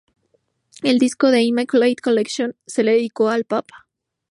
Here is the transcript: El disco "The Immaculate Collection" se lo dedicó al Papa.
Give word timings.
El 0.81 0.97
disco 0.97 1.29
"The 1.29 1.43
Immaculate 1.43 1.97
Collection" 2.01 2.55
se 2.65 2.81
lo 2.83 2.89
dedicó 2.89 3.29
al 3.29 3.45
Papa. 3.45 3.87